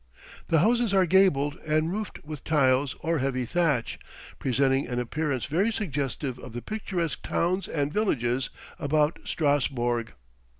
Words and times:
The 0.47 0.61
houses 0.61 0.95
are 0.95 1.05
gabled, 1.05 1.57
and 1.57 1.91
roofed 1.91 2.25
with 2.25 2.43
tiles 2.43 2.95
or 3.01 3.19
heavy 3.19 3.45
thatch, 3.45 3.99
presenting 4.39 4.87
an 4.87 4.97
appearance 4.97 5.45
very 5.45 5.71
suggestive 5.71 6.39
of 6.39 6.53
the 6.53 6.61
picturesque 6.63 7.21
towns 7.21 7.67
and 7.67 7.93
villages 7.93 8.49
about 8.79 9.19
Strasburg. 9.25 10.13